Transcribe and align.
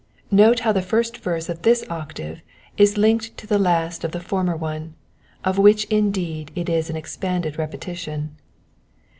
Note 0.31 0.65
now 0.65 0.71
the 0.71 0.81
first 0.81 1.21
Terse 1.23 1.47
of 1.47 1.61
this 1.61 1.85
octave 1.87 2.41
is 2.75 2.97
linked 2.97 3.37
to 3.37 3.45
the 3.45 3.59
last 3.59 4.03
of 4.03 4.11
the 4.13 4.19
former 4.19 4.55
one, 4.57 4.95
of 5.45 5.59
which 5.59 5.83
indeed 5.91 6.49
it 6.55 6.67
is 6.69 6.89
an 6.89 6.95
expanded 6.95 7.59
repetition. 7.59 8.35